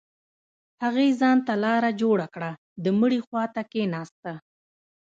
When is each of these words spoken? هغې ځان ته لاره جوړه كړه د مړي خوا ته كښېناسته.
هغې 0.83 1.07
ځان 1.19 1.37
ته 1.47 1.53
لاره 1.63 1.91
جوړه 2.01 2.27
كړه 2.35 2.51
د 2.83 2.85
مړي 2.99 3.19
خوا 3.25 3.43
ته 3.55 3.61
كښېناسته. 3.71 4.33